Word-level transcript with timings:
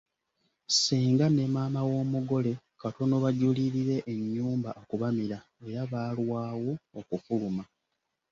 Ssenga 0.67 1.25
ne 1.31 1.43
maama 1.53 1.81
w'omugole 1.89 2.51
katono 2.81 3.15
bajulirire 3.23 3.97
ennyumba 4.13 4.69
okubamira 4.81 5.39
era 5.69 5.81
baalwawo 5.91 6.71
okufuluma. 6.99 7.63